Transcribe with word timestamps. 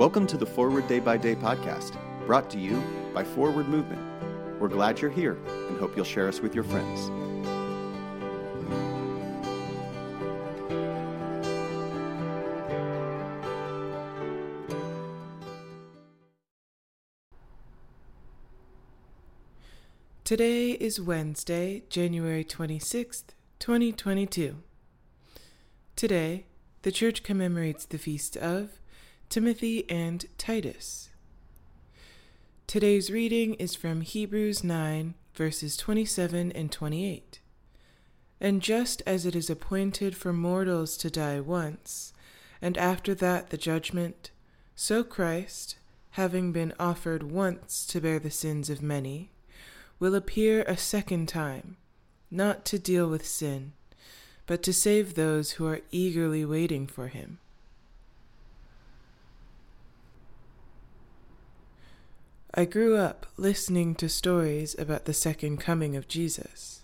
Welcome 0.00 0.26
to 0.28 0.38
the 0.38 0.46
Forward 0.46 0.88
Day 0.88 0.98
by 0.98 1.18
Day 1.18 1.34
podcast, 1.34 1.94
brought 2.24 2.48
to 2.52 2.58
you 2.58 2.82
by 3.12 3.22
Forward 3.22 3.68
Movement. 3.68 4.00
We're 4.58 4.68
glad 4.68 4.98
you're 4.98 5.10
here 5.10 5.36
and 5.68 5.78
hope 5.78 5.94
you'll 5.94 6.06
share 6.06 6.26
us 6.26 6.40
with 6.40 6.54
your 6.54 6.64
friends. 6.64 7.10
Today 20.24 20.70
is 20.70 20.98
Wednesday, 20.98 21.82
January 21.90 22.42
26th, 22.42 23.34
2022. 23.58 24.62
Today, 25.94 26.46
the 26.80 26.90
church 26.90 27.22
commemorates 27.22 27.84
the 27.84 27.98
feast 27.98 28.38
of 28.38 28.80
Timothy 29.30 29.88
and 29.88 30.26
Titus. 30.38 31.10
Today's 32.66 33.12
reading 33.12 33.54
is 33.54 33.76
from 33.76 34.00
Hebrews 34.00 34.64
9, 34.64 35.14
verses 35.34 35.76
27 35.76 36.50
and 36.50 36.72
28. 36.72 37.38
And 38.40 38.60
just 38.60 39.04
as 39.06 39.24
it 39.24 39.36
is 39.36 39.48
appointed 39.48 40.16
for 40.16 40.32
mortals 40.32 40.96
to 40.96 41.10
die 41.10 41.38
once, 41.38 42.12
and 42.60 42.76
after 42.76 43.14
that 43.14 43.50
the 43.50 43.56
judgment, 43.56 44.32
so 44.74 45.04
Christ, 45.04 45.76
having 46.10 46.50
been 46.50 46.74
offered 46.80 47.22
once 47.22 47.86
to 47.86 48.00
bear 48.00 48.18
the 48.18 48.32
sins 48.32 48.68
of 48.68 48.82
many, 48.82 49.30
will 50.00 50.16
appear 50.16 50.62
a 50.62 50.76
second 50.76 51.28
time, 51.28 51.76
not 52.32 52.64
to 52.64 52.80
deal 52.80 53.08
with 53.08 53.24
sin, 53.24 53.74
but 54.46 54.60
to 54.64 54.72
save 54.72 55.14
those 55.14 55.52
who 55.52 55.68
are 55.68 55.82
eagerly 55.92 56.44
waiting 56.44 56.88
for 56.88 57.06
him. 57.06 57.38
I 62.52 62.64
grew 62.64 62.96
up 62.96 63.26
listening 63.36 63.94
to 63.96 64.08
stories 64.08 64.76
about 64.76 65.04
the 65.04 65.14
second 65.14 65.58
coming 65.58 65.94
of 65.94 66.08
Jesus. 66.08 66.82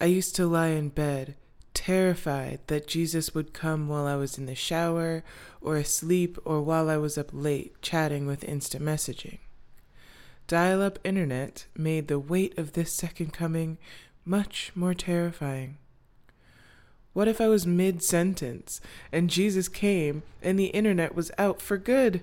I 0.00 0.04
used 0.04 0.36
to 0.36 0.46
lie 0.46 0.68
in 0.68 0.90
bed, 0.90 1.34
terrified 1.74 2.60
that 2.68 2.86
Jesus 2.86 3.34
would 3.34 3.52
come 3.52 3.88
while 3.88 4.06
I 4.06 4.14
was 4.14 4.38
in 4.38 4.46
the 4.46 4.54
shower, 4.54 5.24
or 5.60 5.74
asleep, 5.76 6.38
or 6.44 6.62
while 6.62 6.88
I 6.88 6.98
was 6.98 7.18
up 7.18 7.30
late 7.32 7.82
chatting 7.82 8.28
with 8.28 8.44
instant 8.44 8.84
messaging. 8.84 9.38
Dial 10.46 10.80
up 10.82 11.00
internet 11.02 11.66
made 11.76 12.06
the 12.06 12.20
weight 12.20 12.56
of 12.56 12.74
this 12.74 12.92
second 12.92 13.32
coming 13.32 13.76
much 14.24 14.70
more 14.76 14.94
terrifying. 14.94 15.78
What 17.12 17.26
if 17.26 17.40
I 17.40 17.48
was 17.48 17.66
mid 17.66 18.04
sentence 18.04 18.80
and 19.10 19.28
Jesus 19.28 19.66
came 19.66 20.22
and 20.40 20.56
the 20.56 20.66
internet 20.66 21.12
was 21.16 21.32
out 21.38 21.60
for 21.60 21.76
good? 21.76 22.22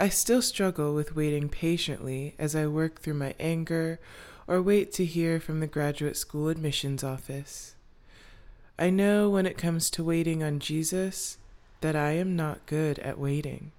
I 0.00 0.08
still 0.08 0.40
struggle 0.40 0.94
with 0.94 1.14
waiting 1.14 1.50
patiently 1.50 2.34
as 2.38 2.56
I 2.56 2.66
work 2.66 3.02
through 3.02 3.14
my 3.14 3.34
anger 3.38 4.00
or 4.48 4.62
wait 4.62 4.94
to 4.94 5.04
hear 5.04 5.38
from 5.38 5.60
the 5.60 5.66
graduate 5.66 6.16
school 6.16 6.48
admissions 6.48 7.04
office. 7.04 7.74
I 8.78 8.88
know 8.88 9.28
when 9.28 9.44
it 9.44 9.58
comes 9.58 9.90
to 9.90 10.02
waiting 10.02 10.42
on 10.42 10.58
Jesus 10.58 11.36
that 11.82 11.96
I 11.96 12.12
am 12.12 12.34
not 12.34 12.64
good 12.64 12.98
at 13.00 13.18
waiting. 13.18 13.72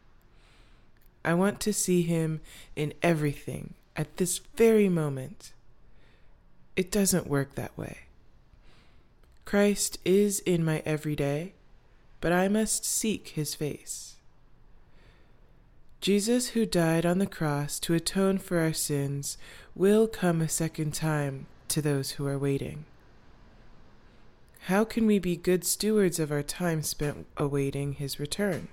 I 1.26 1.34
want 1.34 1.60
to 1.62 1.74
see 1.74 2.04
him 2.04 2.40
in 2.76 2.94
everything 3.02 3.74
at 3.98 4.18
this 4.18 4.38
very 4.38 4.90
moment. 4.90 5.54
It 6.76 6.92
doesn't 6.92 7.26
work 7.26 7.56
that 7.56 7.76
way. 7.76 8.02
Christ 9.44 9.98
is 10.06 10.40
in 10.42 10.64
my 10.64 10.84
everyday, 10.86 11.54
but 12.20 12.32
I 12.32 12.48
must 12.48 12.86
seek 12.86 13.30
his 13.30 13.56
face. 13.56 14.18
Jesus, 16.02 16.50
who 16.50 16.66
died 16.66 17.06
on 17.06 17.20
the 17.20 17.28
cross 17.28 17.80
to 17.82 17.94
atone 17.94 18.40
for 18.40 18.58
our 18.58 18.74
sins, 18.74 19.38
will 19.76 20.08
come 20.08 20.42
a 20.42 20.50
second 20.50 20.96
time 20.96 21.46
to 21.68 21.80
those 21.80 22.12
who 22.12 22.26
are 22.26 22.40
waiting. 22.40 22.86
How 24.62 24.84
can 24.84 25.06
we 25.06 25.20
be 25.20 25.36
good 25.36 25.64
stewards 25.64 26.20
of 26.20 26.32
our 26.32 26.42
time 26.42 26.82
spent 26.82 27.28
awaiting 27.38 27.94
his 27.94 28.20
return? 28.20 28.70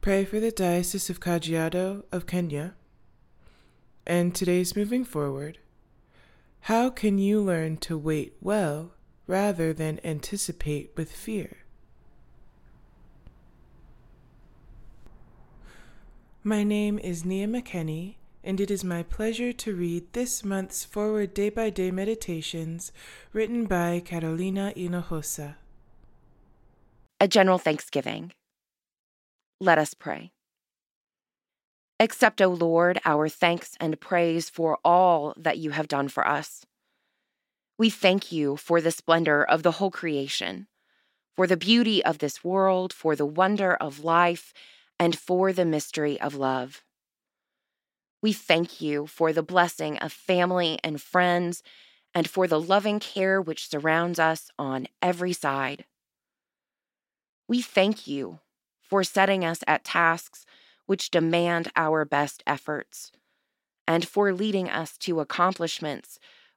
Pray 0.00 0.24
for 0.24 0.40
the 0.40 0.50
Diocese 0.50 1.08
of 1.08 1.20
Kajiado 1.20 2.02
of 2.10 2.26
Kenya. 2.26 2.74
And 4.04 4.34
today's 4.34 4.74
moving 4.74 5.04
forward. 5.04 5.58
How 6.62 6.90
can 6.90 7.18
you 7.18 7.40
learn 7.40 7.76
to 7.78 7.96
wait 7.96 8.34
well 8.40 8.90
rather 9.26 9.72
than 9.72 10.00
anticipate 10.04 10.92
with 10.96 11.12
fear? 11.12 11.58
My 16.42 16.62
name 16.62 16.98
is 16.98 17.24
Nia 17.24 17.46
McKenney, 17.46 18.16
and 18.42 18.60
it 18.60 18.70
is 18.70 18.84
my 18.84 19.02
pleasure 19.02 19.52
to 19.52 19.74
read 19.74 20.12
this 20.12 20.44
month's 20.44 20.84
Forward 20.84 21.32
Day 21.32 21.48
by 21.48 21.70
Day 21.70 21.90
Meditations 21.90 22.92
written 23.32 23.64
by 23.64 24.00
Carolina 24.00 24.72
Hinojosa. 24.76 25.54
A 27.18 27.26
general 27.26 27.56
thanksgiving. 27.56 28.32
Let 29.58 29.78
us 29.78 29.94
pray. 29.94 30.32
Accept, 31.98 32.42
O 32.42 32.48
Lord, 32.48 33.00
our 33.06 33.30
thanks 33.30 33.76
and 33.80 33.98
praise 33.98 34.50
for 34.50 34.78
all 34.84 35.32
that 35.38 35.56
you 35.56 35.70
have 35.70 35.88
done 35.88 36.08
for 36.08 36.28
us. 36.28 36.66
We 37.76 37.90
thank 37.90 38.30
you 38.30 38.56
for 38.56 38.80
the 38.80 38.92
splendor 38.92 39.42
of 39.42 39.62
the 39.62 39.72
whole 39.72 39.90
creation, 39.90 40.68
for 41.34 41.46
the 41.46 41.56
beauty 41.56 42.04
of 42.04 42.18
this 42.18 42.44
world, 42.44 42.92
for 42.92 43.16
the 43.16 43.26
wonder 43.26 43.74
of 43.74 44.04
life, 44.04 44.54
and 44.98 45.18
for 45.18 45.52
the 45.52 45.64
mystery 45.64 46.20
of 46.20 46.36
love. 46.36 46.84
We 48.22 48.32
thank 48.32 48.80
you 48.80 49.06
for 49.06 49.32
the 49.32 49.42
blessing 49.42 49.98
of 49.98 50.12
family 50.12 50.78
and 50.84 51.02
friends, 51.02 51.62
and 52.14 52.30
for 52.30 52.46
the 52.46 52.60
loving 52.60 53.00
care 53.00 53.42
which 53.42 53.68
surrounds 53.68 54.20
us 54.20 54.50
on 54.56 54.86
every 55.02 55.32
side. 55.32 55.84
We 57.48 57.60
thank 57.60 58.06
you 58.06 58.38
for 58.80 59.02
setting 59.02 59.44
us 59.44 59.64
at 59.66 59.84
tasks 59.84 60.46
which 60.86 61.10
demand 61.10 61.72
our 61.74 62.04
best 62.04 62.42
efforts, 62.46 63.10
and 63.86 64.06
for 64.06 64.32
leading 64.32 64.70
us 64.70 64.96
to 64.98 65.18
accomplishments 65.18 66.20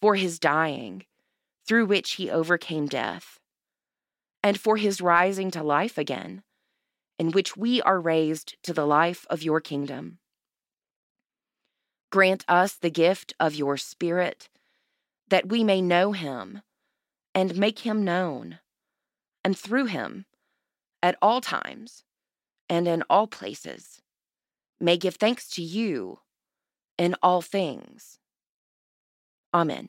for 0.00 0.14
his 0.14 0.38
dying, 0.38 1.04
through 1.66 1.86
which 1.86 2.12
he 2.12 2.30
overcame 2.30 2.86
death, 2.86 3.38
and 4.42 4.58
for 4.58 4.76
his 4.76 5.00
rising 5.00 5.50
to 5.50 5.62
life 5.62 5.98
again, 5.98 6.42
in 7.18 7.30
which 7.32 7.56
we 7.56 7.82
are 7.82 8.00
raised 8.00 8.56
to 8.62 8.72
the 8.72 8.86
life 8.86 9.26
of 9.28 9.42
your 9.42 9.60
kingdom. 9.60 10.18
Grant 12.10 12.44
us 12.48 12.74
the 12.74 12.90
gift 12.90 13.34
of 13.38 13.54
your 13.54 13.76
Spirit, 13.76 14.48
that 15.28 15.48
we 15.48 15.62
may 15.62 15.80
know 15.80 16.12
him 16.12 16.62
and 17.34 17.56
make 17.56 17.80
him 17.80 18.04
known 18.04 18.58
and 19.44 19.56
through 19.56 19.86
him, 19.86 20.26
at 21.02 21.16
all 21.22 21.40
times 21.40 22.04
and 22.68 22.86
in 22.86 23.02
all 23.08 23.26
places, 23.26 24.00
may 24.80 24.96
give 24.96 25.16
thanks 25.16 25.48
to 25.48 25.62
you 25.62 26.20
in 26.98 27.14
all 27.22 27.40
things. 27.40 28.18
Amen. 29.52 29.88